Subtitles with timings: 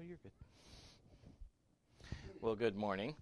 [0.00, 0.32] Oh, you're good.
[2.40, 3.14] Well, good morning.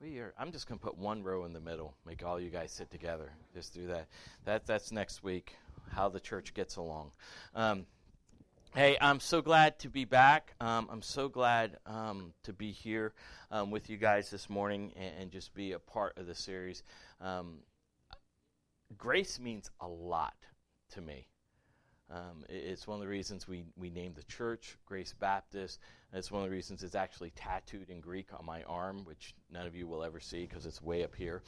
[0.00, 0.34] We are.
[0.36, 1.94] I'm just going to put one row in the middle.
[2.04, 3.30] Make all you guys sit together.
[3.54, 4.08] Just do that.
[4.46, 5.54] That that's next week.
[5.92, 7.12] How the church gets along.
[7.54, 7.86] Um,
[8.74, 10.54] hey, I'm so glad to be back.
[10.60, 13.12] Um, I'm so glad um, to be here
[13.52, 16.82] um, with you guys this morning and, and, just be a part of the series.
[17.20, 17.58] Um,
[18.98, 20.34] grace means a lot
[20.94, 21.28] to me.
[22.10, 25.80] Um, it's one of the reasons we, we named the church Grace Baptist.
[26.12, 29.66] It's one of the reasons it's actually tattooed in Greek on my arm, which none
[29.66, 31.42] of you will ever see because it's way up here.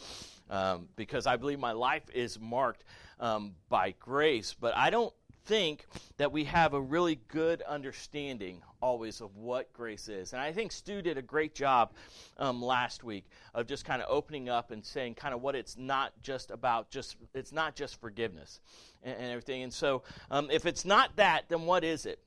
[0.50, 2.84] Um, because I believe my life is marked
[3.20, 5.12] um, by grace, but I don't
[5.46, 5.86] think
[6.18, 10.32] that we have a really good understanding always of what grace is.
[10.32, 11.92] And I think Stu did a great job
[12.36, 13.24] um, last week
[13.54, 16.90] of just kind of opening up and saying kind of what it's not just about,
[16.90, 18.60] just it's not just forgiveness
[19.02, 19.62] and, and everything.
[19.62, 22.18] And so um, if it's not that, then what is it?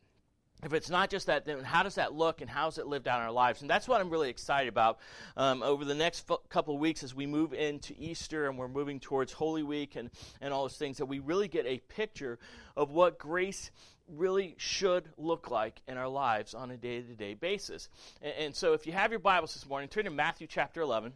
[0.63, 3.07] If it's not just that, then how does that look and how is it lived
[3.07, 3.61] out in our lives?
[3.61, 4.99] And that's what I'm really excited about
[5.37, 8.67] um, over the next f- couple of weeks as we move into Easter and we're
[8.67, 10.09] moving towards Holy Week and,
[10.41, 12.39] and all those things, that we really get a picture
[12.75, 13.71] of what grace
[14.07, 17.87] really should look like in our lives on a day to day basis.
[18.21, 21.13] And, and so if you have your Bibles this morning, turn to Matthew chapter 11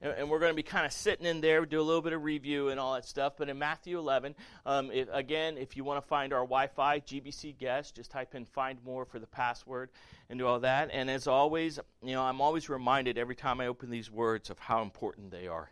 [0.00, 2.12] and, and we're going to be kind of sitting in there, do a little bit
[2.12, 3.34] of review and all that stuff.
[3.36, 4.34] But in Matthew 11,
[4.66, 8.44] um, again, if you want to find our Wi Fi GBC guest, just type in
[8.44, 9.90] find more for the password
[10.28, 10.90] and do all that.
[10.92, 14.58] And as always, you know, I'm always reminded every time I open these words of
[14.58, 15.70] how important they are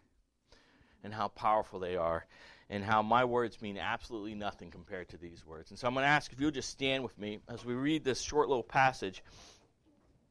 [1.03, 2.27] and how powerful they are
[2.71, 5.71] and how my words mean absolutely nothing compared to these words.
[5.71, 8.05] And so I'm going to ask if you'll just stand with me as we read
[8.05, 9.23] this short little passage.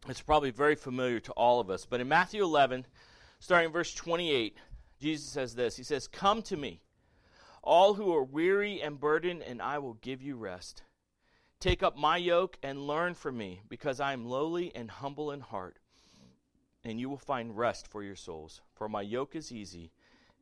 [0.08, 1.86] It's probably very familiar to all of us.
[1.86, 2.86] But in Matthew 11,
[3.40, 4.58] starting verse 28,
[5.00, 6.82] Jesus says this He says, Come to me,
[7.64, 10.84] all who are weary and burdened, and I will give you rest.
[11.60, 15.40] Take up my yoke and learn from me, because I am lowly and humble in
[15.40, 15.78] heart,
[16.84, 18.62] and you will find rest for your souls.
[18.76, 19.92] For my yoke is easy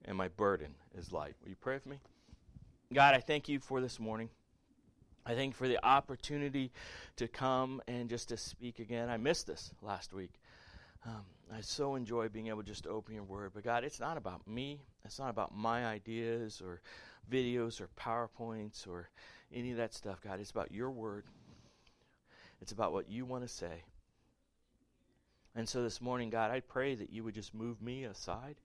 [0.05, 1.35] and my burden is light.
[1.41, 2.00] Will you pray with me?
[2.94, 4.29] God, I thank you for this morning.
[5.25, 6.72] I thank you for the opportunity
[7.16, 9.09] to come and just to speak again.
[9.09, 10.34] I missed this last week.
[11.05, 11.23] Um,
[11.53, 13.51] I so enjoy being able just to open your word.
[13.53, 14.81] But God, it's not about me.
[15.03, 16.81] It's not about my ideas or
[17.31, 19.09] videos or PowerPoints or
[19.53, 20.39] any of that stuff, God.
[20.39, 21.25] It's about your word.
[22.61, 23.83] It's about what you want to say.
[25.55, 28.55] And so this morning, God, I pray that you would just move me aside,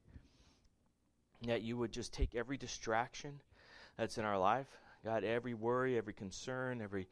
[1.47, 3.41] that you would just take every distraction
[3.97, 4.67] that's in our life,
[5.05, 7.07] God, every worry, every concern, every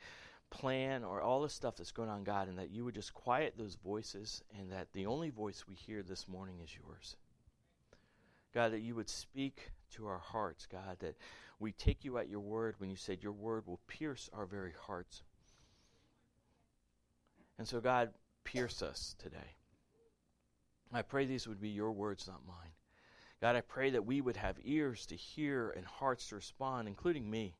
[0.51, 3.55] plan or all the stuff that's going on, God, and that you would just quiet
[3.57, 7.17] those voices and that the only voice we hear this morning is yours.
[8.55, 11.17] God, that you would speak to our hearts, God, that
[11.61, 14.73] we take you at your word when you said your word will pierce our very
[14.87, 15.23] hearts.
[17.59, 18.11] And so, God,
[18.45, 19.57] pierce us today.
[20.93, 22.73] I pray these would be your words, not mine.
[23.41, 27.29] God, I pray that we would have ears to hear and hearts to respond, including
[27.31, 27.58] me.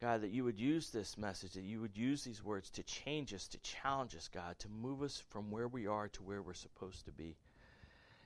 [0.00, 3.34] God, that you would use this message, that you would use these words to change
[3.34, 6.54] us, to challenge us, God, to move us from where we are to where we're
[6.54, 7.36] supposed to be.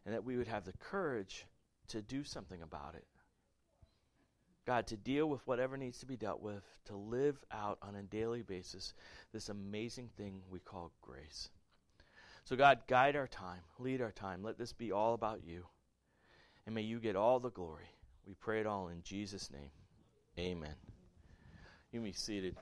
[0.04, 1.46] And that we would have the courage
[1.88, 3.06] to do something about it.
[4.66, 8.02] God, to deal with whatever needs to be dealt with, to live out on a
[8.02, 8.92] daily basis
[9.32, 11.48] this amazing thing we call grace.
[12.44, 14.42] So, God, guide our time, lead our time.
[14.42, 15.64] Let this be all about you.
[16.66, 17.90] And may you get all the glory.
[18.26, 19.70] We pray it all in Jesus' name.
[20.38, 20.91] Amen.
[21.92, 22.56] You can be seated.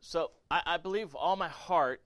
[0.00, 2.02] So I, I believe all my heart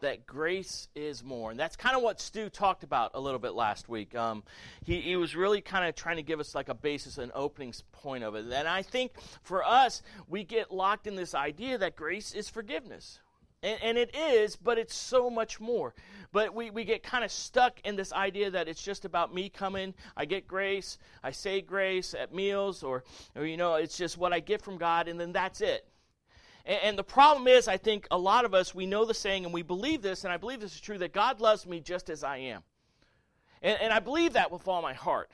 [0.00, 1.50] that grace is more.
[1.50, 4.14] And that's kind of what Stu talked about a little bit last week.
[4.16, 4.42] Um,
[4.84, 7.72] he, he was really kind of trying to give us like a basis, an opening
[7.92, 8.46] point of it.
[8.52, 9.12] And I think
[9.42, 13.20] for us, we get locked in this idea that grace is forgiveness.
[13.62, 15.94] And, and, it is, but it's so much more.
[16.32, 19.50] But we, we get kind of stuck in this idea that it's just about me
[19.50, 23.04] coming, I get grace, I say grace at meals, or,
[23.36, 25.86] or you know, it's just what I get from God, and then that's it.
[26.64, 29.44] And, and the problem is, I think a lot of us, we know the saying,
[29.44, 32.08] and we believe this, and I believe this is true, that God loves me just
[32.08, 32.62] as I am.
[33.60, 35.30] And, and I believe that with all my heart.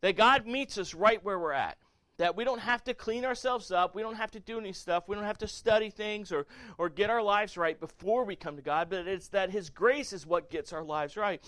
[0.00, 1.76] That God meets us right where we're at
[2.18, 3.94] that we don't have to clean ourselves up.
[3.94, 5.08] We don't have to do any stuff.
[5.08, 8.56] We don't have to study things or, or get our lives right before we come
[8.56, 11.42] to God, but it's that His grace is what gets our lives right.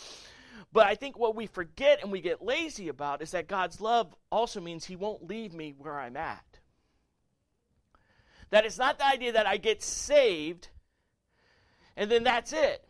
[0.72, 4.14] But I think what we forget and we get lazy about is that God's love
[4.30, 6.44] also means He won't leave me where I'm at.
[8.50, 10.68] That it's not the idea that I get saved
[11.96, 12.82] and then that's it.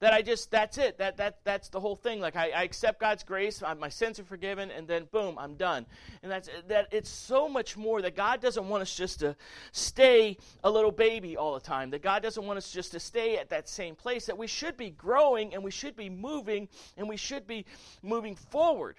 [0.00, 0.98] That I just that's it.
[0.98, 2.20] That that that's the whole thing.
[2.20, 5.54] Like I, I accept God's grace I, my sins are forgiven and then boom I'm
[5.54, 5.86] done.
[6.22, 9.36] And that's that it's so much more that God doesn't want us just to
[9.72, 13.38] stay a little baby all the time that God doesn't want us just to stay
[13.38, 17.08] at that same place that we should be growing and we should be moving and
[17.08, 17.66] we should be
[18.02, 18.96] moving forward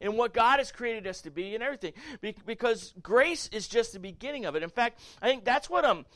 [0.00, 3.92] in what God has created us to be and everything be, because grace is just
[3.92, 4.62] the beginning of it.
[4.62, 6.06] In fact I think that's what um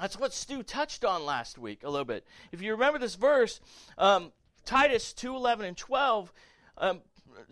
[0.00, 2.26] that's what Stu touched on last week a little bit.
[2.50, 3.60] If you remember this verse,
[3.98, 4.32] um,
[4.64, 6.32] Titus 2 11 and 12,
[6.78, 7.00] um,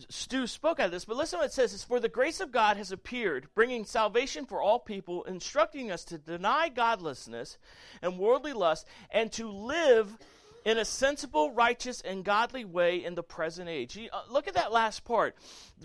[0.09, 1.75] Stu spoke out of this, but listen what it says.
[1.75, 6.05] It's for the grace of God has appeared, bringing salvation for all people, instructing us
[6.05, 7.59] to deny godlessness
[8.03, 10.19] and worldly lust, and to live
[10.65, 13.99] in a sensible, righteous, and godly way in the present age.
[14.13, 15.35] Uh, look at that last part.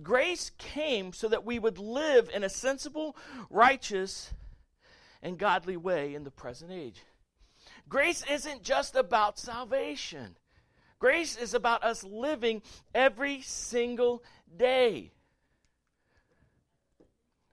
[0.04, 3.16] Grace came so that we would live in a sensible,
[3.50, 4.34] righteous,
[5.26, 7.04] and godly way in the present age.
[7.90, 10.38] Grace isn't just about salvation.
[11.00, 12.62] Grace is about us living
[12.94, 14.24] every single
[14.56, 15.12] day.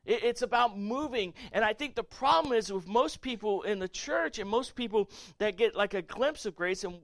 [0.05, 1.33] It's about moving.
[1.53, 5.09] And I think the problem is with most people in the church and most people
[5.39, 6.99] that get like a glimpse of grace, and,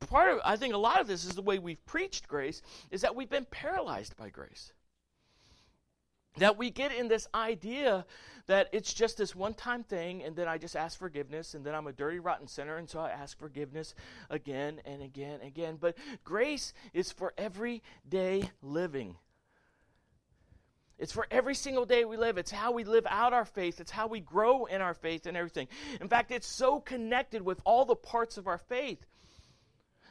[0.00, 2.60] part of, I think a lot of this is the way we've preached grace,
[2.90, 4.72] is that we've been paralyzed by grace.
[6.38, 8.04] That we get in this idea
[8.46, 11.74] that it's just this one time thing, and then I just ask forgiveness, and then
[11.74, 13.94] I'm a dirty, rotten sinner, and so I ask forgiveness
[14.28, 15.78] again and again and again.
[15.80, 19.16] But grace is for everyday living.
[20.98, 22.38] It's for every single day we live.
[22.38, 23.80] It's how we live out our faith.
[23.80, 25.68] It's how we grow in our faith and everything.
[26.00, 29.04] In fact, it's so connected with all the parts of our faith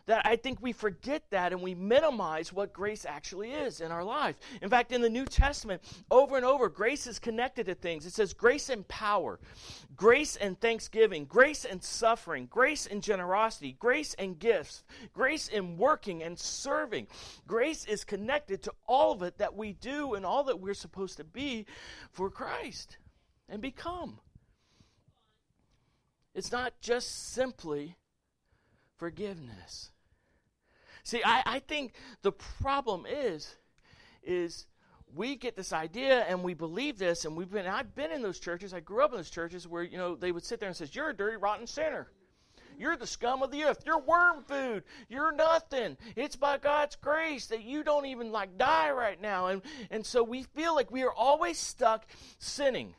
[0.06, 4.04] that I think we forget that and we minimize what grace actually is in our
[4.04, 4.36] life.
[4.62, 8.06] In fact, in the New Testament, over and over, grace is connected to things.
[8.06, 9.40] It says grace and power,
[9.96, 14.84] grace and thanksgiving, grace and suffering, grace and generosity, grace and gifts,
[15.14, 17.08] grace in working and serving.
[17.48, 21.18] Grace is connected to all of it that we do and all that we're supposed
[21.18, 21.66] to be
[22.12, 22.98] for Christ
[23.48, 24.20] and become.
[26.36, 27.96] It's not just simply
[28.98, 29.93] forgiveness.
[31.04, 33.56] See, I, I think the problem is,
[34.24, 34.66] is
[35.16, 37.68] we get this idea and we believe this, and we've been.
[37.68, 38.74] I've been in those churches.
[38.74, 40.96] I grew up in those churches where you know they would sit there and says,
[40.96, 42.08] "You're a dirty, rotten sinner."
[42.78, 43.84] You're the scum of the earth.
[43.86, 44.84] You're worm food.
[45.08, 45.96] You're nothing.
[46.16, 49.48] It's by God's grace that you don't even like die right now.
[49.48, 49.62] And,
[49.92, 52.08] and so we feel like we are always stuck
[52.40, 52.96] sinning.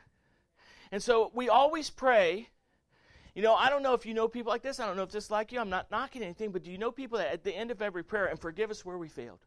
[0.93, 2.51] And so we always pray
[3.35, 4.79] you know, I don't know if you know people like this.
[4.79, 5.61] I don't know if this is like you.
[5.61, 8.05] I'm not knocking anything, but do you know people that at the end of every
[8.05, 9.41] prayer, and forgive us where we failed?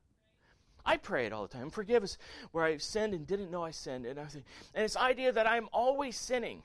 [0.85, 1.69] I pray it all the time.
[1.69, 2.17] Forgive us
[2.51, 4.43] where I sinned and didn't know I sinned and everything.
[4.73, 6.63] And this idea that I'm always sinning.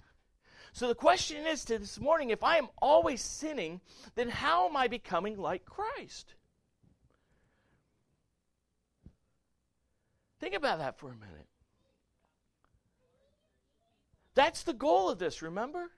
[0.72, 3.80] So the question is to this morning, if I am always sinning,
[4.14, 6.34] then how am I becoming like Christ?
[10.40, 11.46] Think about that for a minute.
[14.34, 15.90] That's the goal of this, remember?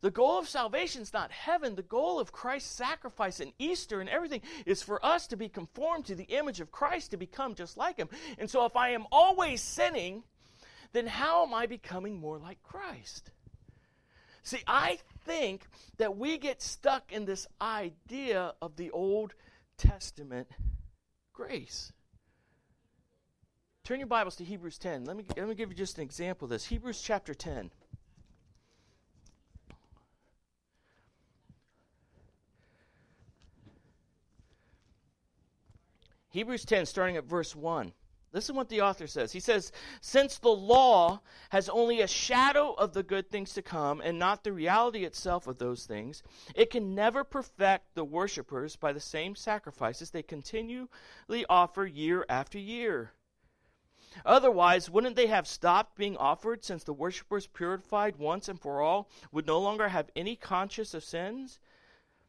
[0.00, 1.74] The goal of salvation is not heaven.
[1.74, 6.06] The goal of Christ's sacrifice and Easter and everything is for us to be conformed
[6.06, 8.08] to the image of Christ, to become just like Him.
[8.38, 10.22] And so, if I am always sinning,
[10.92, 13.32] then how am I becoming more like Christ?
[14.44, 15.66] See, I think
[15.98, 19.34] that we get stuck in this idea of the Old
[19.76, 20.48] Testament
[21.32, 21.92] grace.
[23.84, 25.04] Turn your Bibles to Hebrews 10.
[25.06, 26.66] Let me, let me give you just an example of this.
[26.66, 27.70] Hebrews chapter 10.
[36.30, 37.92] Hebrews 10, starting at verse 1.
[38.32, 39.32] Listen what the author says.
[39.32, 44.02] He says, Since the law has only a shadow of the good things to come
[44.02, 46.22] and not the reality itself of those things,
[46.54, 50.88] it can never perfect the worshippers by the same sacrifices they continually
[51.48, 53.12] offer year after year.
[54.26, 59.08] Otherwise, wouldn't they have stopped being offered since the worshippers purified once and for all
[59.32, 61.58] would no longer have any conscience of sins?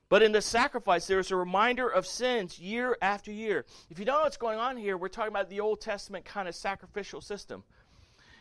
[0.09, 3.65] But in the sacrifice, there is a reminder of sins year after year.
[3.89, 6.47] If you don't know what's going on here, we're talking about the Old Testament kind
[6.47, 7.63] of sacrificial system.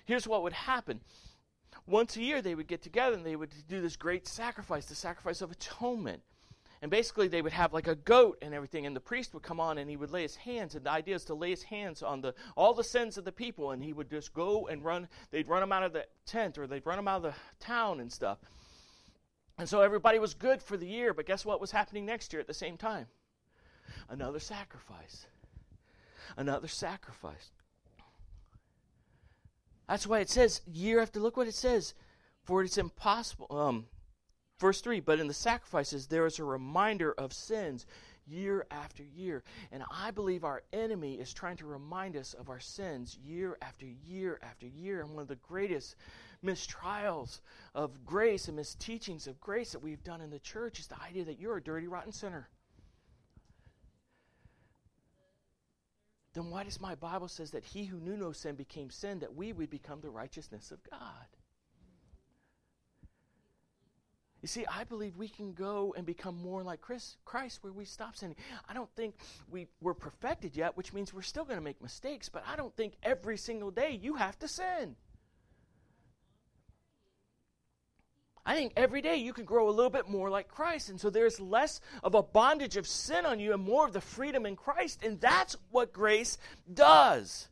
[0.07, 1.01] Here's what would happen
[1.89, 4.95] once a year, they would get together and they would do this great sacrifice, the
[4.95, 6.23] sacrifice of atonement.
[6.81, 9.59] And basically, they would have like a goat and everything, and the priest would come
[9.59, 10.77] on and he would lay his hands.
[10.77, 13.33] And the idea is to lay his hands on the all the sins of the
[13.33, 15.09] people, and he would just go and run.
[15.33, 17.99] They'd run them out of the tent, or they'd run them out of the town
[17.99, 18.39] and stuff.
[19.59, 22.41] And so everybody was good for the year, but guess what was happening next year
[22.41, 23.07] at the same time?
[24.09, 25.27] Another sacrifice.
[26.37, 27.51] Another sacrifice.
[29.89, 31.95] That's why it says year after look what it says.
[32.45, 33.47] For it's impossible.
[33.51, 33.87] Um,
[34.59, 37.87] Verse 3 But in the sacrifices, there is a reminder of sins
[38.27, 39.43] year after year.
[39.73, 43.87] And I believe our enemy is trying to remind us of our sins year after
[43.87, 45.01] year after year.
[45.01, 45.97] And one of the greatest
[46.45, 47.41] mistrials
[47.75, 51.25] of grace and misteachings of grace that we've done in the church is the idea
[51.25, 52.49] that you're a dirty, rotten sinner.
[56.35, 59.35] Then why does my Bible says that he who knew no sin became sin that
[59.35, 61.27] we would become the righteousness of God?
[64.41, 68.15] You see, I believe we can go and become more like Christ where we stop
[68.15, 68.37] sinning.
[68.69, 69.17] I don't think
[69.51, 72.75] we, we're perfected yet, which means we're still going to make mistakes, but I don't
[72.77, 74.95] think every single day you have to sin.
[78.49, 80.89] I think every day you can grow a little bit more like Christ.
[80.89, 84.01] And so there's less of a bondage of sin on you and more of the
[84.01, 85.05] freedom in Christ.
[85.05, 86.39] And that's what grace
[86.73, 87.49] does.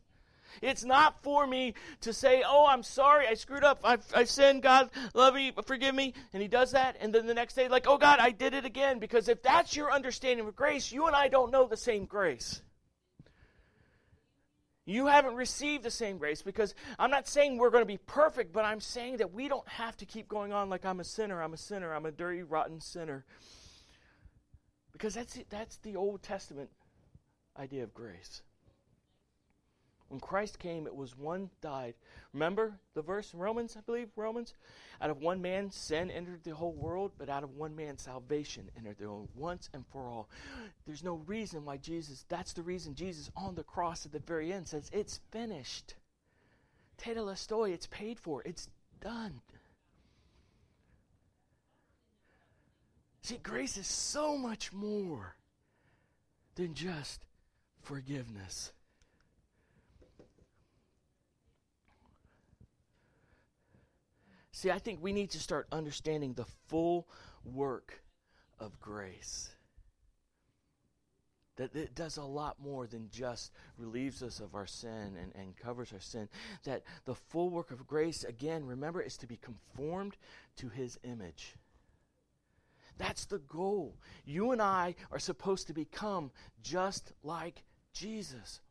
[0.59, 4.63] It's not for me to say, oh, I'm sorry, I screwed up, I've, I sinned,
[4.63, 6.15] God, love me, forgive me.
[6.33, 6.97] And he does that.
[6.99, 8.97] And then the next day, like, oh, God, I did it again.
[8.97, 12.63] Because if that's your understanding of grace, you and I don't know the same grace.
[14.87, 18.53] You haven't received the same grace because I'm not saying we're going to be perfect,
[18.53, 21.43] but I'm saying that we don't have to keep going on like I'm a sinner,
[21.43, 23.25] I'm a sinner, I'm a dirty, rotten sinner.
[24.93, 26.69] Because that's, that's the Old Testament
[27.59, 28.43] idea of grace.
[30.09, 31.95] When Christ came, it was one died.
[32.33, 34.53] Remember the verse in Romans, I believe, Romans?
[35.01, 38.69] Out of one man, sin entered the whole world, but out of one man, salvation
[38.77, 40.29] entered the world once and for all.
[40.85, 44.53] There's no reason why Jesus, that's the reason Jesus on the cross at the very
[44.53, 45.95] end says, It's finished.
[46.97, 48.69] Tetelestai, it's paid for, it's
[49.01, 49.41] done.
[53.21, 55.35] See, grace is so much more
[56.55, 57.25] than just
[57.81, 58.71] forgiveness.
[64.57, 67.07] See, I think we need to start understanding the full
[67.45, 68.01] work
[68.57, 69.51] of grace.
[71.57, 75.55] That it does a lot more than just relieves us of our sin and, and
[75.55, 76.27] covers our sin.
[76.63, 80.17] That the full work of grace, again, remember, is to be conformed
[80.55, 81.53] to his image.
[82.97, 83.99] That's the goal.
[84.25, 86.31] You and I are supposed to become
[86.63, 87.61] just like
[87.93, 88.61] Jesus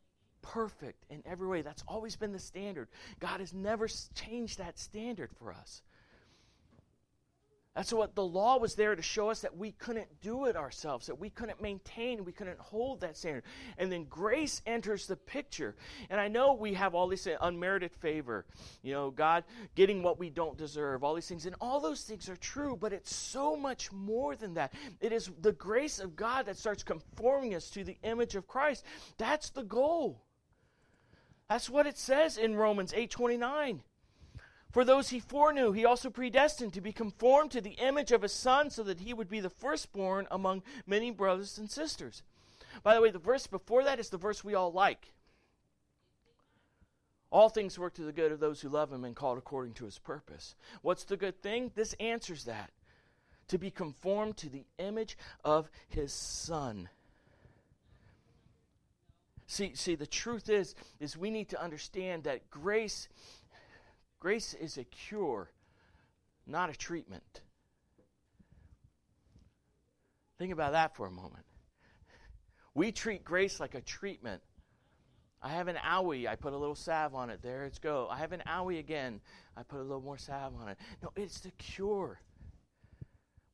[0.41, 1.61] perfect in every way.
[1.61, 2.87] That's always been the standard.
[3.19, 5.81] God has never changed that standard for us.
[7.77, 11.05] That's what the law was there to show us that we couldn't do it ourselves,
[11.05, 13.43] that we couldn't maintain, we couldn't hold that standard.
[13.77, 15.75] And then grace enters the picture.
[16.09, 18.47] And I know we have all this unmerited favor,
[18.81, 19.43] you know, God
[19.75, 21.45] getting what we don't deserve, all these things.
[21.45, 24.73] And all those things are true, but it's so much more than that.
[24.99, 28.85] It is the grace of God that starts conforming us to the image of Christ.
[29.19, 30.23] That's the goal.
[31.49, 33.83] That's what it says in Romans 8:29.
[34.69, 38.33] For those he foreknew, he also predestined to be conformed to the image of his
[38.33, 42.21] son so that he would be the firstborn among many brothers and sisters.
[42.83, 45.13] By the way, the verse before that is the verse we all like.
[47.29, 49.85] All things work to the good of those who love him and called according to
[49.85, 50.55] his purpose.
[50.81, 51.71] What's the good thing?
[51.75, 52.71] This answers that.
[53.49, 56.89] To be conformed to the image of his son.
[59.47, 63.07] See, see, the truth is, is we need to understand that grace,
[64.19, 65.49] grace is a cure,
[66.45, 67.41] not a treatment.
[70.37, 71.45] Think about that for a moment.
[72.75, 74.41] We treat grace like a treatment.
[75.41, 77.41] I have an owie, I put a little salve on it.
[77.41, 78.07] There it's go.
[78.11, 79.21] I have an owie again.
[79.55, 80.77] I put a little more salve on it.
[81.01, 82.19] No, it's the cure.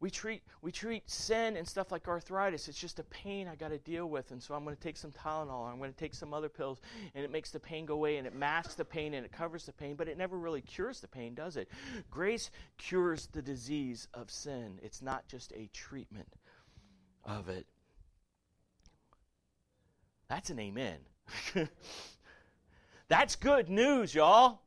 [0.04, 2.68] We treat, we treat sin and stuff like arthritis.
[2.68, 4.32] It's just a pain I got to deal with.
[4.32, 5.72] And so I'm going to take some Tylenol.
[5.72, 6.82] I'm going to take some other pills.
[7.16, 9.66] And it makes the pain go away and it masks the pain and it covers
[9.66, 9.96] the pain.
[9.96, 11.70] But it never really cures the pain, does it?
[12.12, 14.78] Grace cures the disease of sin.
[14.84, 16.36] It's not just a treatment
[17.24, 17.66] of it.
[20.28, 20.98] That's an amen.
[23.08, 24.63] That's good news, y'all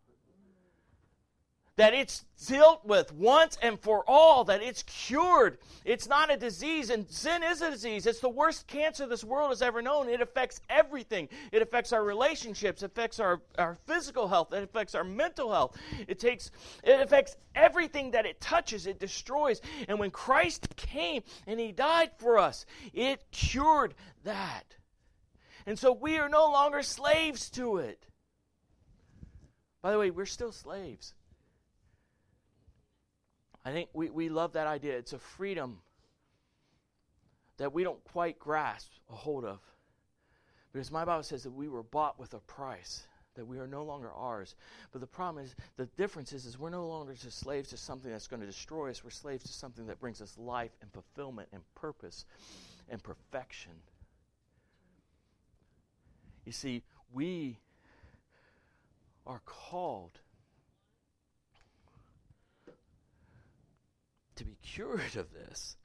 [1.77, 5.59] that it's dealt with once and for all, that it's cured.
[5.85, 8.07] It's not a disease, and sin is a disease.
[8.07, 10.09] It's the worst cancer this world has ever known.
[10.09, 11.29] It affects everything.
[11.53, 15.77] It affects our relationships, it affects our, our physical health, it affects our mental health.
[16.09, 16.51] It takes
[16.83, 19.61] it affects everything that it touches, it destroys.
[19.87, 22.65] And when Christ came and he died for us,
[22.95, 24.65] it cured that.
[25.67, 28.07] And so we are no longer slaves to it.
[29.83, 31.13] By the way, we're still slaves.
[33.67, 34.97] I think we, we love that idea.
[34.97, 35.81] It's a freedom
[37.57, 39.59] that we don't quite grasp a hold of.
[40.73, 43.09] Because my Bible says that we were bought with a price.
[43.37, 44.57] that we are no longer ours.
[44.93, 48.11] But the problem is, the difference is, is we're no longer just slaves to something
[48.11, 49.05] that's going to destroy us.
[49.05, 52.25] We're slaves to something that brings us life and fulfillment and purpose
[52.89, 53.73] and perfection.
[56.45, 56.83] You see,
[57.13, 57.59] we
[59.27, 60.21] are called
[64.37, 65.77] to be cured of this.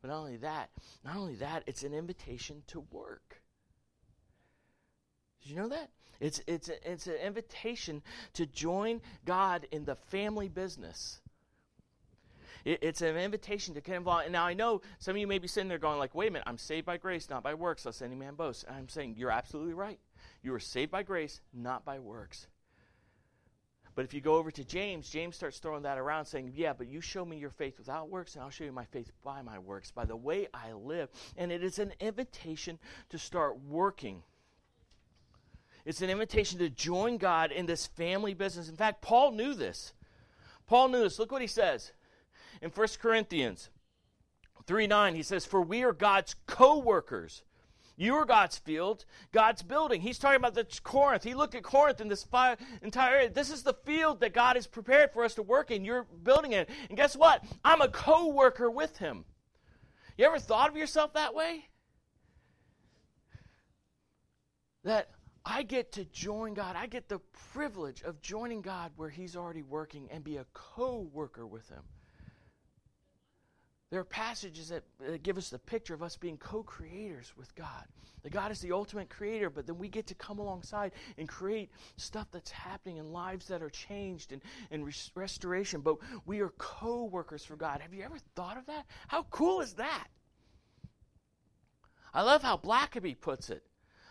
[0.00, 0.70] But not only that,
[1.04, 3.42] not only that, it's an invitation to work.
[5.42, 5.90] Did you know that?
[6.20, 8.02] It's, it's, a, it's an invitation
[8.34, 11.20] to join God in the family business.
[12.64, 14.24] It, it's an invitation to get involved.
[14.24, 16.30] And now I know some of you may be sitting there going like, wait a
[16.30, 18.64] minute, I'm saved by grace, not by works, lest any man boast.
[18.66, 19.98] And I'm saying, you're absolutely right.
[20.42, 22.48] You are saved by grace, not by works.
[23.96, 26.86] But if you go over to James, James starts throwing that around saying, Yeah, but
[26.86, 29.58] you show me your faith without works, and I'll show you my faith by my
[29.58, 31.08] works, by the way I live.
[31.36, 34.22] And it is an invitation to start working.
[35.86, 38.68] It's an invitation to join God in this family business.
[38.68, 39.94] In fact, Paul knew this.
[40.66, 41.18] Paul knew this.
[41.18, 41.92] Look what he says
[42.60, 43.70] in 1 Corinthians
[44.66, 45.14] 3 9.
[45.14, 47.44] He says, For we are God's co workers.
[47.96, 50.02] You are God's field, God's building.
[50.02, 51.24] He's talking about the Corinth.
[51.24, 52.26] He looked at Corinth in this
[52.82, 53.30] entire area.
[53.30, 55.84] This is the field that God has prepared for us to work in.
[55.84, 56.68] You're building it.
[56.90, 57.42] And guess what?
[57.64, 59.24] I'm a co worker with Him.
[60.18, 61.68] You ever thought of yourself that way?
[64.84, 65.10] That
[65.44, 66.76] I get to join God.
[66.76, 67.20] I get the
[67.52, 71.82] privilege of joining God where He's already working and be a co worker with Him.
[73.90, 77.54] There are passages that, uh, give us the picture of us being co creators with
[77.54, 77.84] God.
[78.22, 81.70] That God is the ultimate creator, but then we get to come alongside and create
[81.96, 85.82] stuff that's happening and lives that are changed and, and res- restoration.
[85.82, 87.80] But we are co workers for God.
[87.80, 88.86] Have you ever thought of that?
[89.06, 90.08] How cool is that?
[92.12, 93.65] I love how Blackaby puts it.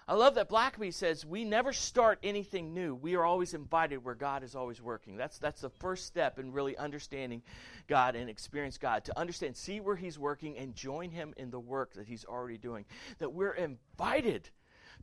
[0.07, 2.93] I love that Blackaby says we never start anything new.
[2.93, 5.17] We are always invited where God is always working.
[5.17, 7.41] That's that's the first step in really understanding
[7.87, 9.05] God and experience God.
[9.05, 12.59] To understand, see where He's working and join Him in the work that He's already
[12.59, 12.85] doing.
[13.17, 14.47] That we're invited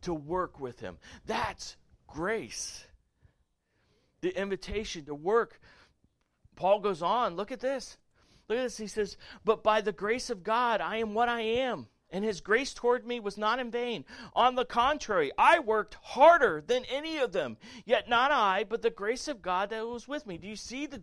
[0.03, 0.99] to work with Him.
[1.27, 2.85] That's grace.
[4.21, 5.61] The invitation to work.
[6.55, 7.99] Paul goes on, look at this.
[8.49, 8.77] Look at this.
[8.77, 12.41] He says, But by the grace of God, I am what I am and his
[12.41, 14.05] grace toward me was not in vain.
[14.35, 17.57] On the contrary, I worked harder than any of them.
[17.85, 20.37] Yet not I, but the grace of God that was with me.
[20.37, 21.03] Do you see the,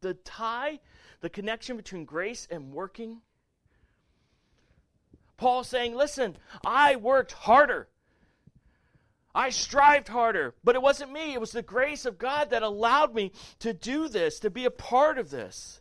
[0.00, 0.80] the tie,
[1.20, 3.20] the connection between grace and working?
[5.36, 7.88] Paul saying, Listen, I worked harder.
[9.34, 11.34] I strived harder, but it wasn't me.
[11.34, 14.70] It was the grace of God that allowed me to do this, to be a
[14.70, 15.80] part of this.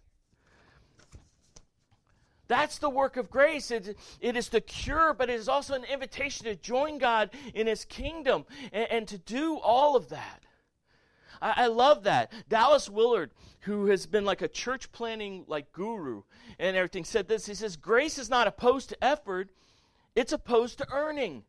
[2.47, 3.71] That's the work of grace.
[3.71, 7.67] It, it is the cure, but it is also an invitation to join God in
[7.67, 10.43] His kingdom and, and to do all of that.
[11.41, 12.31] I, I, love that.
[12.49, 13.31] Dallas Willard,
[13.61, 16.23] who has been like a church planning like guru
[16.57, 17.45] and everything, said this.
[17.45, 19.49] He says, Grace is not opposed to effort,
[20.15, 21.43] it's opposed to earning.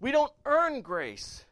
[0.00, 1.44] We don't earn grace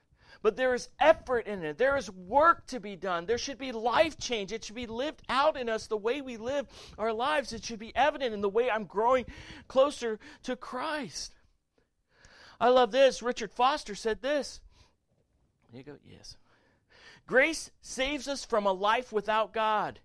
[0.43, 1.79] but there is effort in it.
[1.79, 3.27] There is work to be done.
[3.27, 4.53] There should be life change.
[4.53, 6.67] It should be lived out in us the way we live
[6.99, 7.53] our lives.
[7.53, 9.25] It should be evident in the way I'm growing
[9.69, 11.35] closer to Christ.
[12.61, 13.23] I love this.
[13.23, 14.61] Richard Foster said this.
[15.73, 15.97] You go.
[16.05, 16.37] Yes.
[17.27, 20.01] Grace saves us from a life without God.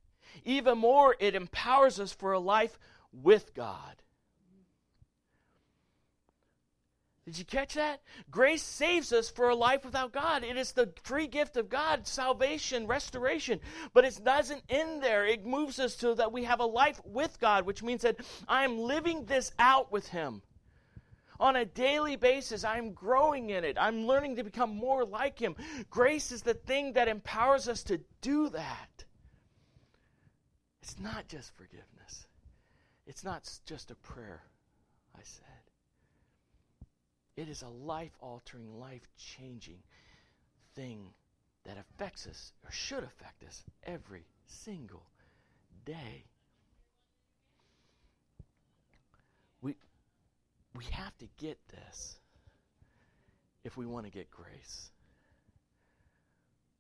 [0.45, 2.77] Even more, it empowers us for a life
[3.11, 4.01] with God.
[7.27, 7.99] Did you catch that?
[8.31, 10.45] Grace saves us for a life without God.
[10.45, 13.59] It is the free gift of God, salvation, restoration.
[13.93, 15.25] But it doesn't end there.
[15.25, 18.15] It moves us to that we have a life with God, which means that
[18.47, 20.41] I am living this out with Him.
[21.37, 23.75] On a daily basis, I'm growing in it.
[23.77, 25.57] I'm learning to become more like Him.
[25.89, 29.03] Grace is the thing that empowers us to do that.
[30.81, 32.25] It's not just forgiveness,
[33.05, 34.43] it's not just a prayer.
[37.37, 39.83] It is a life altering, life changing
[40.75, 41.13] thing
[41.65, 45.03] that affects us, or should affect us, every single
[45.85, 46.25] day.
[49.61, 49.75] We,
[50.75, 52.17] we have to get this
[53.63, 54.89] if we want to get grace.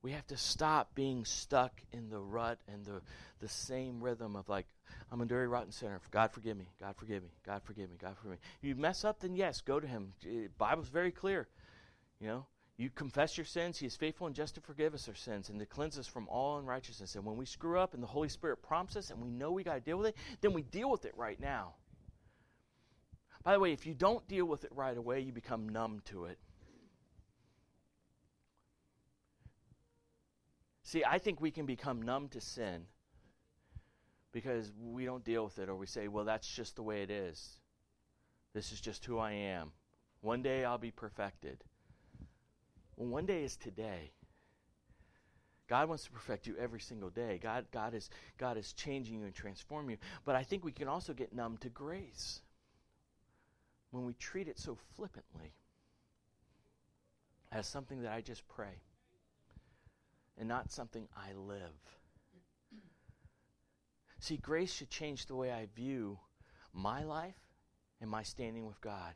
[0.07, 3.01] We have to stop being stuck in the rut and the,
[3.41, 4.65] the same rhythm of like,
[5.11, 5.99] I'm a dirty, rotten sinner.
[6.11, 6.69] God forgive me.
[6.79, 7.29] God forgive me.
[7.45, 7.97] God forgive me.
[7.99, 8.37] God forgive me.
[8.61, 10.13] You mess up, then yes, go to Him.
[10.23, 11.49] The Bible's very clear.
[12.21, 12.45] You know,
[12.77, 13.79] you confess your sins.
[13.79, 16.29] He is faithful and just to forgive us our sins and to cleanse us from
[16.29, 17.15] all unrighteousness.
[17.15, 19.65] And when we screw up and the Holy Spirit prompts us and we know we
[19.65, 21.73] got to deal with it, then we deal with it right now.
[23.43, 26.27] By the way, if you don't deal with it right away, you become numb to
[26.27, 26.39] it.
[30.87, 32.83] See, I think we can become numb to sin
[34.31, 37.11] because we don't deal with it or we say, well, that's just the way it
[37.11, 37.59] is.
[38.53, 39.73] This is just who I am.
[40.21, 41.61] One day I'll be perfected.
[42.95, 44.11] Well, one day is today.
[45.67, 47.37] God wants to perfect you every single day.
[47.37, 49.97] God, God, is, God is changing you and transforming you.
[50.23, 52.39] But I think we can also get numb to grace
[53.91, 55.51] when we treat it so flippantly
[57.51, 58.79] as something that I just pray
[60.37, 61.97] and not something I live.
[64.19, 66.19] See, grace should change the way I view
[66.73, 67.35] my life
[68.01, 69.13] and my standing with God.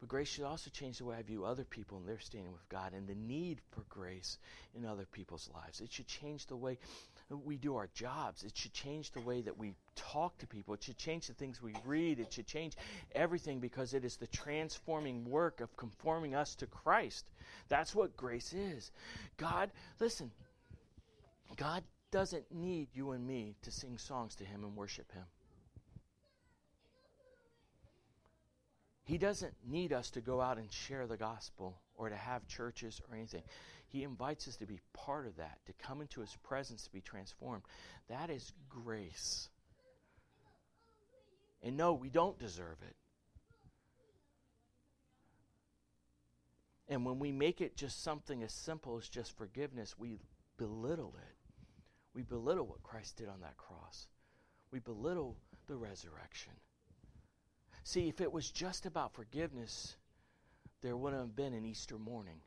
[0.00, 2.68] But grace should also change the way I view other people and their standing with
[2.68, 4.38] God and the need for grace
[4.74, 5.80] in other people's lives.
[5.80, 6.78] It should change the way
[7.36, 8.42] we do our jobs.
[8.42, 10.74] It should change the way that we talk to people.
[10.74, 12.20] It should change the things we read.
[12.20, 12.76] It should change
[13.14, 17.24] everything because it is the transforming work of conforming us to Christ.
[17.68, 18.90] That's what grace is.
[19.36, 20.30] God, listen,
[21.56, 25.24] God doesn't need you and me to sing songs to Him and worship Him.
[29.04, 33.00] He doesn't need us to go out and share the gospel or to have churches
[33.08, 33.42] or anything.
[33.88, 37.00] He invites us to be part of that, to come into His presence, to be
[37.00, 37.62] transformed.
[38.08, 39.48] That is grace.
[41.62, 42.96] And no, we don't deserve it.
[46.88, 50.18] And when we make it just something as simple as just forgiveness, we
[50.58, 51.36] belittle it.
[52.14, 54.08] We belittle what Christ did on that cross.
[54.70, 55.36] We belittle
[55.68, 56.52] the resurrection.
[57.84, 59.96] See, if it was just about forgiveness,
[60.82, 62.40] there wouldn't have been an Easter morning.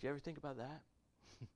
[0.00, 0.80] Do you ever think about that?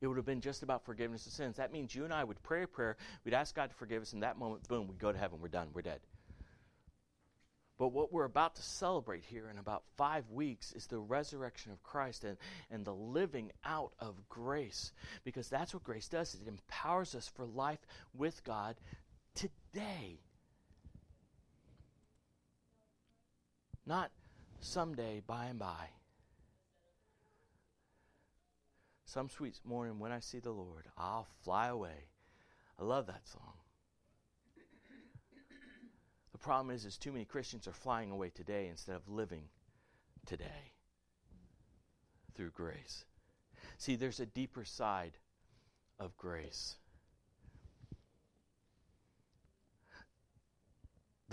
[0.00, 1.56] it would have been just about forgiveness of sins.
[1.56, 4.12] That means you and I would pray a prayer, we'd ask God to forgive us,
[4.12, 6.00] and that moment, boom, we go to heaven, we're done, we're dead.
[7.76, 11.82] But what we're about to celebrate here in about five weeks is the resurrection of
[11.82, 12.36] Christ and,
[12.70, 14.92] and the living out of grace.
[15.24, 16.34] Because that's what grace does.
[16.34, 17.80] It empowers us for life
[18.14, 18.76] with God
[19.74, 20.20] today.
[23.86, 24.10] Not
[24.60, 25.90] someday, by and by.
[29.04, 32.08] Some sweet morning when I see the Lord, I'll fly away.
[32.80, 33.52] I love that song.
[36.32, 39.44] The problem is, is too many Christians are flying away today instead of living
[40.26, 40.72] today
[42.34, 43.04] through grace.
[43.78, 45.12] See, there's a deeper side
[46.00, 46.76] of grace.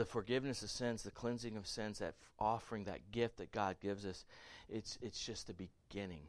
[0.01, 4.03] The forgiveness of sins, the cleansing of sins, that offering, that gift that God gives
[4.03, 4.25] us,
[4.67, 6.23] it's, it's just the beginning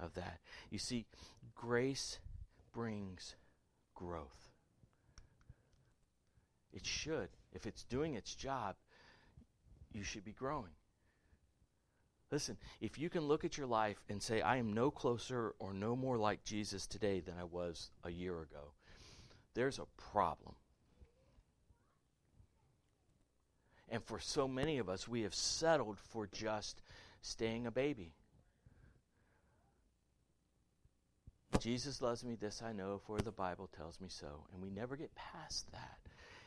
[0.00, 0.40] of that.
[0.68, 1.06] You see,
[1.54, 2.18] grace
[2.72, 3.36] brings
[3.94, 4.50] growth.
[6.72, 7.28] It should.
[7.52, 8.74] If it's doing its job,
[9.92, 10.72] you should be growing.
[12.32, 15.72] Listen, if you can look at your life and say, I am no closer or
[15.72, 18.72] no more like Jesus today than I was a year ago,
[19.54, 20.56] there's a problem.
[23.92, 26.80] And for so many of us, we have settled for just
[27.20, 28.14] staying a baby.
[31.60, 34.46] Jesus loves me, this I know, for the Bible tells me so.
[34.50, 35.98] And we never get past that.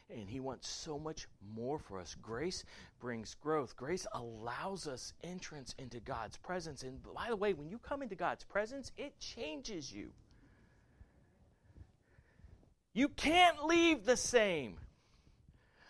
[0.10, 2.16] And He wants so much more for us.
[2.20, 2.66] Grace
[3.00, 6.82] brings growth, grace allows us entrance into God's presence.
[6.82, 10.10] And by the way, when you come into God's presence, it changes you.
[12.94, 14.78] You can't leave the same.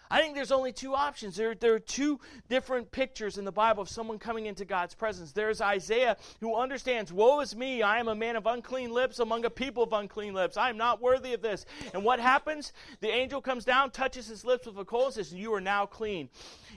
[0.10, 1.36] I think there's only two options.
[1.36, 5.32] There, there are two different pictures in the Bible of someone coming into God's presence.
[5.32, 9.46] There's Isaiah who understands, Woe is me, I am a man of unclean lips among
[9.46, 10.58] a people of unclean lips.
[10.58, 11.66] I am not worthy of this.
[11.94, 12.72] And what happens?
[13.00, 15.86] The angel comes down, touches his lips with a coal, and says, You are now
[15.86, 16.30] clean.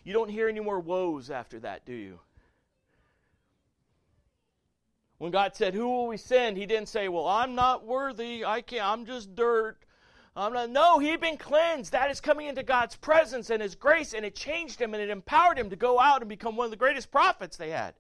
[0.05, 2.21] You don't hear any more woes after that, do you?
[5.19, 6.57] When God said, Who will we send?
[6.57, 8.45] He didn't say, Well, I'm not worthy.
[8.45, 8.85] I can't.
[8.85, 9.77] I'm just dirt.
[10.37, 11.93] Um, no, he'd been cleansed.
[11.93, 15.11] That is coming into God's presence and His grace, and it changed him and it
[15.11, 17.95] empowered him to go out and become one of the greatest prophets they had.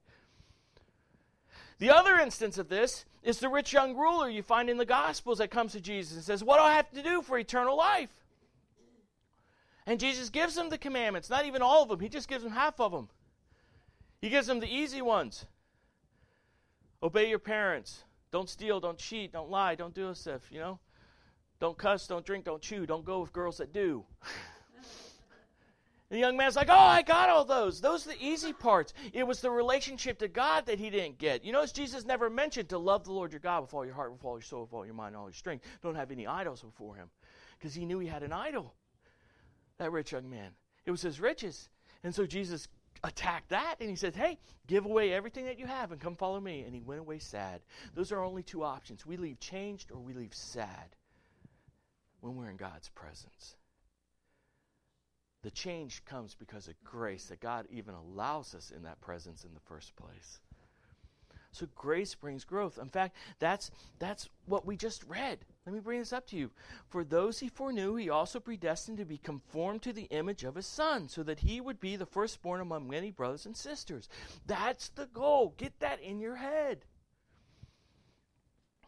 [1.78, 5.38] The other instance of this is the rich young ruler you find in the Gospels
[5.38, 8.10] that comes to Jesus and says, What do I have to do for eternal life?
[9.86, 12.50] And Jesus gives him the commandments, not even all of them, he just gives him
[12.50, 13.08] half of them.
[14.20, 15.46] He gives him the easy ones
[17.02, 20.78] obey your parents, don't steal, don't cheat, don't lie, don't do this stuff, you know?
[21.60, 24.04] Don't cuss, don't drink, don't chew, don't go with girls that do.
[26.08, 27.80] the young man's like, Oh, I got all those.
[27.80, 28.94] Those are the easy parts.
[29.12, 31.44] It was the relationship to God that he didn't get.
[31.44, 34.12] You notice Jesus never mentioned to love the Lord your God with all your heart,
[34.12, 35.64] with all your soul, with all your mind, all your strength.
[35.82, 37.10] Don't have any idols before him.
[37.58, 38.72] Because he knew he had an idol,
[39.78, 40.52] that rich young man.
[40.86, 41.68] It was his riches.
[42.04, 42.68] And so Jesus
[43.02, 46.38] attacked that and he said, Hey, give away everything that you have and come follow
[46.38, 46.62] me.
[46.62, 47.62] And he went away sad.
[47.96, 49.04] Those are only two options.
[49.04, 50.94] We leave changed or we leave sad
[52.20, 53.57] when we're in God's presence.
[55.42, 59.54] The change comes because of grace, that God even allows us in that presence in
[59.54, 60.40] the first place.
[61.52, 62.78] So grace brings growth.
[62.78, 65.38] In fact, that's that's what we just read.
[65.64, 66.50] Let me bring this up to you.
[66.88, 70.66] For those he foreknew, he also predestined to be conformed to the image of his
[70.66, 74.09] son, so that he would be the firstborn among many brothers and sisters.
[74.46, 75.54] That's the goal.
[75.57, 76.85] Get that in your head.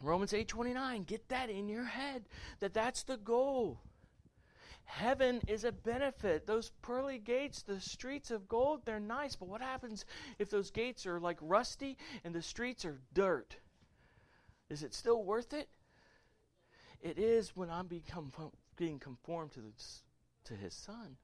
[0.00, 2.28] Romans 8:29, get that in your head
[2.60, 3.80] that that's the goal.
[4.84, 6.46] Heaven is a benefit.
[6.46, 10.04] Those pearly gates, the streets of gold, they're nice, but what happens
[10.38, 13.56] if those gates are like rusty and the streets are dirt?
[14.68, 15.68] Is it still worth it?
[17.00, 18.32] It is when I'm become,
[18.76, 19.72] being conformed to, the,
[20.44, 21.16] to his son.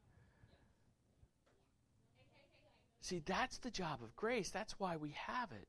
[3.01, 4.51] See, that's the job of grace.
[4.51, 5.69] That's why we have it.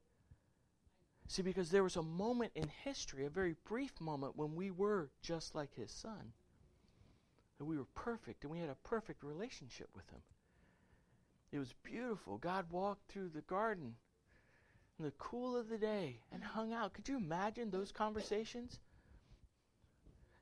[1.28, 5.10] See, because there was a moment in history, a very brief moment, when we were
[5.22, 6.34] just like his son
[7.58, 10.22] that we were perfect and we had a perfect relationship with Him.
[11.52, 12.38] It was beautiful.
[12.38, 13.96] God walked through the garden
[15.00, 16.94] in the cool of the day and hung out.
[16.94, 18.80] Could you imagine those conversations?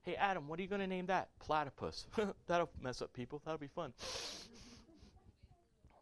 [0.01, 1.29] Hey, Adam, what are you going to name that?
[1.39, 2.05] Platypus.
[2.47, 3.41] That'll mess up people.
[3.43, 3.93] That'll be fun.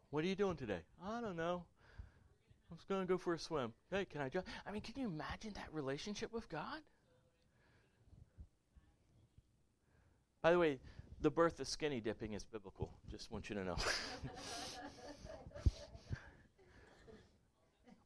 [0.10, 0.82] what are you doing today?
[1.06, 1.64] I don't know.
[2.74, 3.72] I was going to go for a swim.
[3.92, 4.48] Hey, can I jump?
[4.66, 6.82] I mean, can you imagine that relationship with God?
[10.42, 10.80] By the way,
[11.22, 12.90] the birth of skinny dipping is biblical.
[13.12, 13.78] Just want you to know.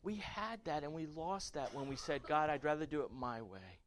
[0.03, 3.11] we had that and we lost that when we said, God, I'd rather do it
[3.17, 3.79] my way.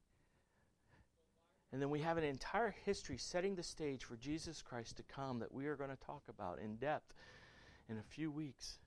[1.72, 5.40] And then we have an entire history setting the stage for Jesus Christ to come
[5.40, 7.12] that we are going to talk about in depth
[7.90, 8.78] in a few weeks.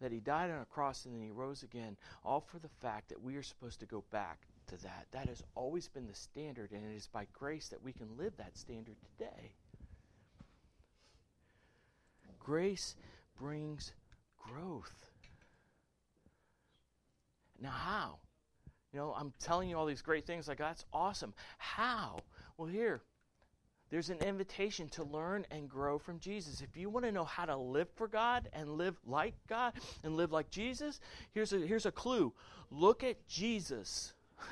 [0.00, 3.10] That he died on a cross and then he rose again, all for the fact
[3.10, 5.06] that we are supposed to go back to that.
[5.12, 8.36] That has always been the standard, and it is by grace that we can live
[8.38, 9.52] that standard today.
[12.38, 12.96] Grace
[13.38, 13.92] brings
[14.38, 15.10] growth.
[17.60, 18.18] Now, how?
[18.92, 21.34] You know, I'm telling you all these great things, like that's awesome.
[21.58, 22.20] How?
[22.56, 23.02] Well, here,
[23.90, 26.60] there's an invitation to learn and grow from Jesus.
[26.60, 29.72] If you want to know how to live for God and live like God
[30.04, 31.00] and live like Jesus,
[31.32, 32.32] here's a, here's a clue
[32.70, 34.14] look at Jesus.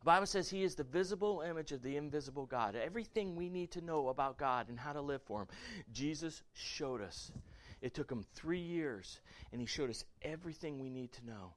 [0.00, 2.74] The Bible says he is the visible image of the invisible God.
[2.74, 5.48] Everything we need to know about God and how to live for him,
[5.92, 7.30] Jesus showed us.
[7.82, 9.20] It took him three years,
[9.52, 11.52] and he showed us everything we need to know.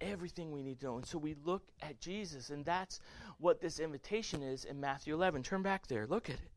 [0.00, 0.96] Everything we need to know.
[0.96, 3.00] And so we look at Jesus, and that's
[3.38, 5.42] what this invitation is in Matthew 11.
[5.42, 6.50] Turn back there, look at it.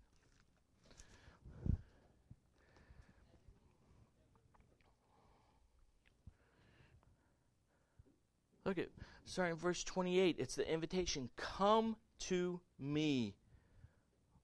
[8.65, 8.89] Look at
[9.25, 10.37] starting verse 28.
[10.39, 13.35] It's the invitation Come to me,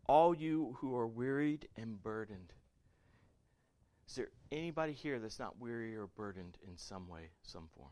[0.07, 2.53] all you who are wearied and burdened.
[4.07, 7.91] Is there anybody here that's not weary or burdened in some way, some form?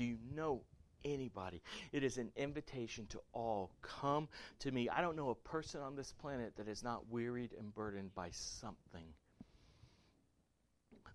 [0.00, 0.62] Do you know
[1.04, 1.60] anybody?
[1.92, 3.70] It is an invitation to all.
[3.82, 4.28] Come
[4.60, 4.88] to me.
[4.88, 8.30] I don't know a person on this planet that is not wearied and burdened by
[8.32, 9.04] something.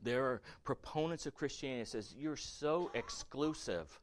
[0.03, 3.99] There are proponents of Christianity that says you're so exclusive.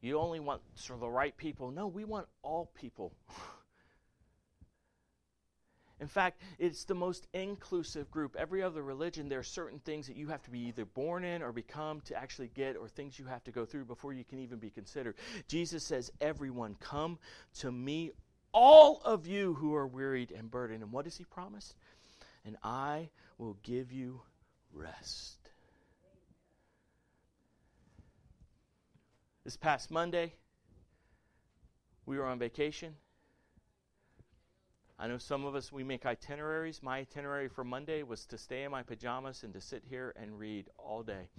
[0.00, 1.72] You only want sort of the right people.
[1.72, 3.12] No, we want all people.
[6.00, 8.34] In fact, it's the most inclusive group.
[8.38, 11.42] Every other religion, there are certain things that you have to be either born in
[11.42, 14.38] or become to actually get, or things you have to go through before you can
[14.38, 15.16] even be considered.
[15.46, 17.18] Jesus says, Everyone, come
[17.58, 18.12] to me,
[18.52, 20.82] all of you who are wearied and burdened.
[20.82, 21.74] And what does he promise?
[22.46, 24.22] And I will give you
[24.72, 25.36] rest.
[29.44, 30.32] This past Monday,
[32.06, 32.94] we were on vacation.
[35.02, 36.82] I know some of us, we make itineraries.
[36.82, 40.38] My itinerary for Monday was to stay in my pajamas and to sit here and
[40.38, 41.30] read all day.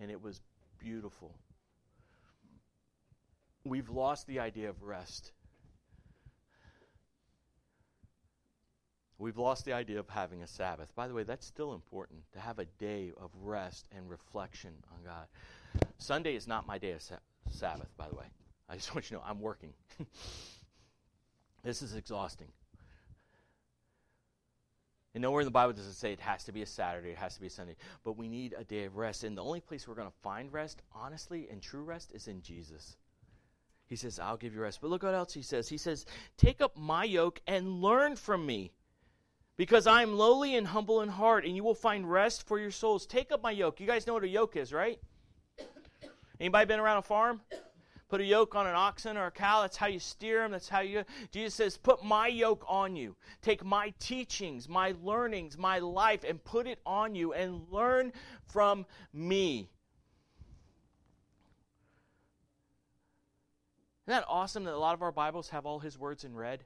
[0.00, 0.40] And it was
[0.80, 1.32] beautiful.
[3.64, 5.30] We've lost the idea of rest.
[9.16, 10.92] We've lost the idea of having a Sabbath.
[10.96, 15.04] By the way, that's still important to have a day of rest and reflection on
[15.04, 15.28] God.
[15.98, 17.14] Sunday is not my day of sa-
[17.48, 18.26] Sabbath, by the way.
[18.68, 19.72] I just want you to know I'm working.
[21.62, 22.48] this is exhausting.
[25.14, 27.18] And nowhere in the Bible does it say it has to be a Saturday, it
[27.18, 27.76] has to be a Sunday.
[28.02, 29.22] But we need a day of rest.
[29.22, 32.42] And the only place we're going to find rest, honestly, and true rest, is in
[32.42, 32.96] Jesus.
[33.86, 34.80] He says, I'll give you rest.
[34.80, 35.68] But look what else he says.
[35.68, 36.04] He says,
[36.36, 38.72] Take up my yoke and learn from me
[39.56, 42.72] Because I am lowly and humble in heart, and you will find rest for your
[42.72, 43.06] souls.
[43.06, 43.78] Take up my yoke.
[43.78, 44.98] You guys know what a yoke is, right?
[46.40, 47.40] Anybody been around a farm?
[48.14, 49.62] Put a yoke on an oxen or a cow.
[49.62, 50.52] That's how you steer them.
[50.52, 51.02] That's how you.
[51.32, 53.16] Jesus says, Put my yoke on you.
[53.42, 58.12] Take my teachings, my learnings, my life, and put it on you and learn
[58.46, 59.68] from me.
[64.06, 66.62] Isn't that awesome that a lot of our Bibles have all his words in red?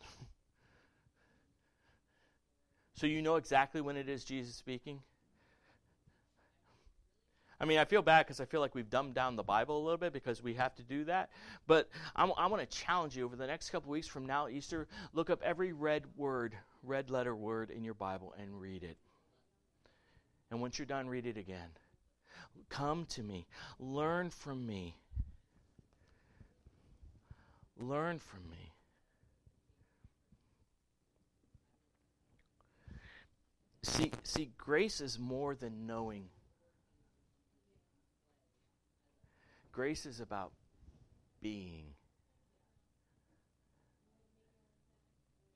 [2.94, 4.98] so you know exactly when it is Jesus speaking?
[7.60, 9.82] I mean, I feel bad because I feel like we've dumbed down the Bible a
[9.84, 11.28] little bit because we have to do that.
[11.66, 14.88] But I'm, i want to challenge you over the next couple weeks from now, Easter,
[15.12, 18.96] look up every red word, red letter word in your Bible and read it.
[20.50, 21.68] And once you're done, read it again.
[22.70, 23.46] Come to me,
[23.78, 24.96] learn from me.
[27.78, 28.72] Learn from me.
[33.82, 36.28] See, see, grace is more than knowing.
[39.72, 40.52] Grace is about
[41.40, 41.84] being.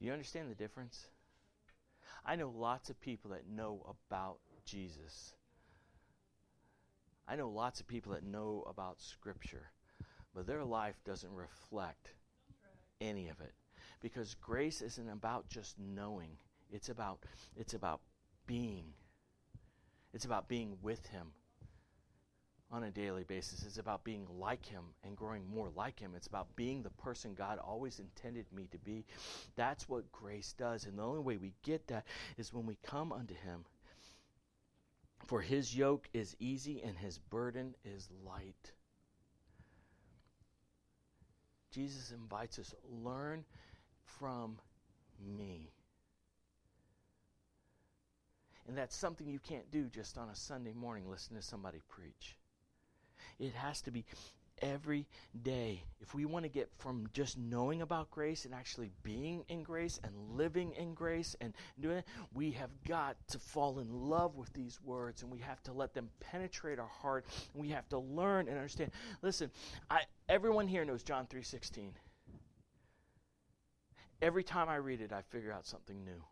[0.00, 1.06] You understand the difference?
[2.26, 5.34] I know lots of people that know about Jesus.
[7.26, 9.70] I know lots of people that know about Scripture
[10.34, 12.10] but their life doesn't reflect
[13.00, 13.52] any of it
[14.00, 16.30] because grace isn't about just knowing
[16.70, 17.20] it's about
[17.56, 18.00] it's about
[18.46, 18.86] being
[20.12, 21.28] it's about being with him
[22.74, 23.62] on a daily basis.
[23.64, 26.12] It's about being like him and growing more like him.
[26.16, 29.04] It's about being the person god always intended me to be.
[29.54, 30.84] That's what grace does.
[30.84, 32.04] And the only way we get that
[32.36, 33.64] is when we come unto him.
[35.26, 38.72] For his yoke is easy and his burden is light.
[41.70, 43.44] Jesus invites us learn
[44.04, 44.58] from
[45.24, 45.70] me.
[48.66, 52.36] And that's something you can't do just on a Sunday morning, listen to somebody preach.
[53.38, 54.04] It has to be
[54.62, 55.06] every
[55.42, 55.82] day.
[56.00, 60.00] If we want to get from just knowing about grace and actually being in grace
[60.02, 64.52] and living in grace and doing it, we have got to fall in love with
[64.52, 67.98] these words and we have to let them penetrate our heart and we have to
[67.98, 68.90] learn and understand.
[69.22, 69.50] Listen,
[69.90, 71.92] I, everyone here knows John 3:16.
[74.22, 76.22] Every time I read it, I figure out something new.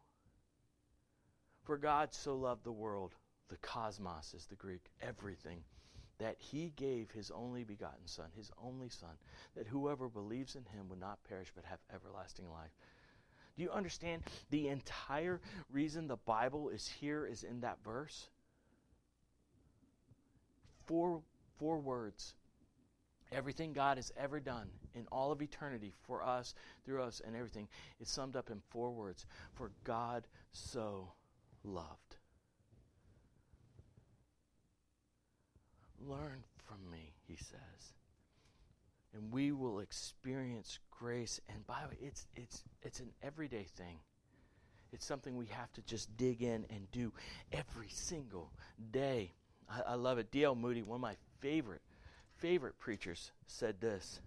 [1.64, 3.14] For God so loved the world,
[3.48, 5.62] the cosmos is the Greek, everything
[6.22, 9.10] that he gave his only begotten Son, his only Son,
[9.56, 12.70] that whoever believes in him would not perish but have everlasting life.
[13.56, 18.28] Do you understand the entire reason the Bible is here is in that verse?
[20.86, 21.22] Four,
[21.58, 22.34] four words.
[23.32, 26.54] Everything God has ever done in all of eternity for us,
[26.84, 27.66] through us, and everything
[28.00, 29.26] is summed up in four words.
[29.54, 31.12] For God so
[31.64, 32.16] loved.
[36.08, 37.92] Learn from me, he says.
[39.14, 41.40] And we will experience grace.
[41.48, 43.98] And by the way, it's, it's, it's an everyday thing.
[44.92, 47.12] It's something we have to just dig in and do
[47.52, 48.52] every single
[48.90, 49.32] day.
[49.70, 50.30] I, I love it.
[50.30, 50.54] D.L.
[50.54, 51.82] Moody, one of my favorite,
[52.36, 54.20] favorite preachers, said this.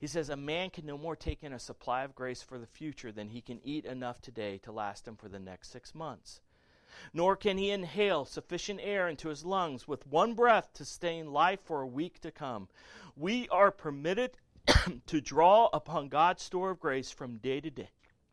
[0.00, 2.66] He says, A man can no more take in a supply of grace for the
[2.66, 6.40] future than he can eat enough today to last him for the next six months
[7.12, 11.60] nor can he inhale sufficient air into his lungs with one breath to sustain life
[11.64, 12.68] for a week to come.
[13.16, 14.38] We are permitted
[15.06, 17.90] to draw upon God's store of grace from day to day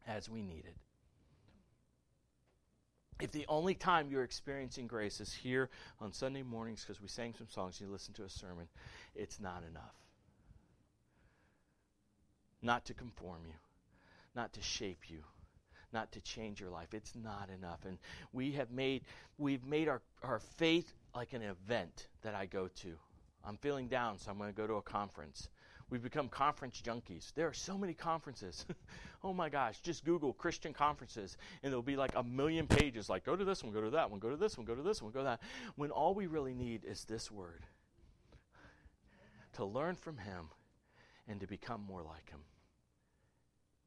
[0.08, 0.78] as we need it.
[3.22, 5.70] If the only time you're experiencing grace is here
[6.02, 8.68] on Sunday mornings because we sang some songs, and you listen to a sermon,
[9.16, 9.96] it's not enough.
[12.62, 13.54] Not to conform you,
[14.36, 15.24] not to shape you,
[15.94, 16.94] not to change your life.
[16.94, 17.86] It's not enough.
[17.86, 17.98] And
[18.32, 19.04] we have made
[19.38, 22.96] we've made our, our faith like an event that I go to.
[23.46, 25.50] I'm feeling down, so I'm going to go to a conference.
[25.90, 27.34] We've become conference junkies.
[27.36, 28.66] There are so many conferences.
[29.24, 33.26] oh my gosh, just Google Christian conferences, and there'll be like a million pages like,
[33.26, 35.02] go to this one, go to that one, go to this one, go to this
[35.02, 35.42] one, go to that.
[35.76, 37.66] When all we really need is this word
[39.54, 40.50] to learn from Him
[41.28, 42.40] and to become more like Him.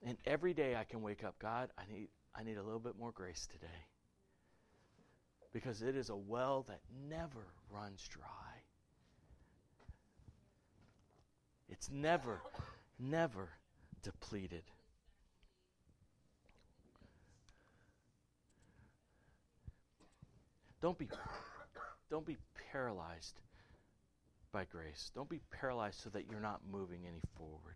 [0.07, 2.97] And every day I can wake up, God, I need, I need a little bit
[2.97, 3.67] more grace today.
[5.53, 6.79] Because it is a well that
[7.09, 8.23] never runs dry.
[11.69, 12.41] It's never,
[13.01, 13.49] never
[14.05, 14.63] depleted.
[20.81, 21.09] Don't be,
[22.09, 22.37] don't be
[22.71, 23.41] paralyzed
[24.53, 25.11] by grace.
[25.17, 27.75] Don't be paralyzed so that you're not moving any forward.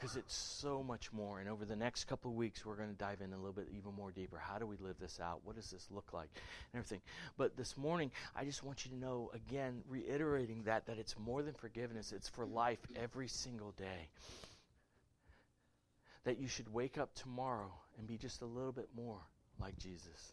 [0.00, 1.40] Because it's so much more.
[1.40, 3.68] And over the next couple of weeks, we're going to dive in a little bit
[3.76, 4.38] even more deeper.
[4.38, 5.40] How do we live this out?
[5.44, 6.30] What does this look like?
[6.72, 7.02] And everything.
[7.36, 11.42] But this morning, I just want you to know again, reiterating that that it's more
[11.42, 12.12] than forgiveness.
[12.12, 14.08] It's for life every single day.
[16.24, 19.20] That you should wake up tomorrow and be just a little bit more
[19.60, 20.32] like Jesus.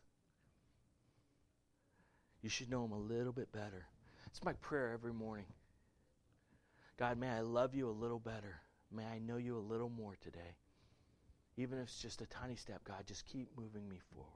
[2.42, 3.86] You should know him a little bit better.
[4.28, 5.48] It's my prayer every morning.
[6.98, 8.62] God, may I love you a little better.
[8.92, 10.56] May I know you a little more today.
[11.58, 14.32] Even if it's just a tiny step, God, just keep moving me forward.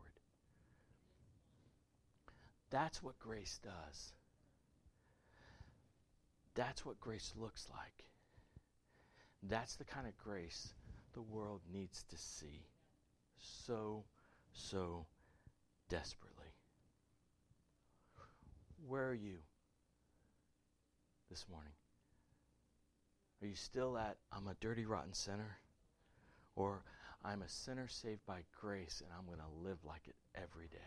[2.69, 4.13] That's what grace does.
[6.55, 8.05] That's what grace looks like.
[9.43, 10.73] That's the kind of grace
[11.13, 12.65] the world needs to see
[13.37, 14.05] so,
[14.53, 15.05] so
[15.89, 16.53] desperately.
[18.87, 19.37] Where are you
[21.29, 21.73] this morning?
[23.41, 25.57] Are you still at, I'm a dirty, rotten sinner?
[26.55, 26.83] Or
[27.25, 30.77] I'm a sinner saved by grace and I'm going to live like it every day?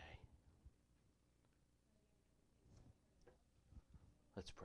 [4.37, 4.63] Let's pray.